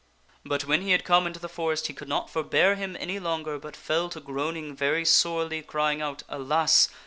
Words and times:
But 0.43 0.65
when 0.65 0.81
he 0.81 0.93
had 0.93 1.03
come 1.05 1.27
into 1.27 1.39
the 1.39 1.47
forest 1.47 1.85
he 1.85 1.93
could 1.93 2.07
not 2.09 2.27
forbear 2.27 2.73
him 2.73 2.97
any 2.99 3.19
longer, 3.19 3.59
but 3.59 3.75
fell 3.75 4.09
to 4.09 4.19
groaning 4.19 4.75
very 4.75 5.05
sorely, 5.05 5.61
crying 5.61 6.01
out," 6.01 6.23
Alas 6.27 6.89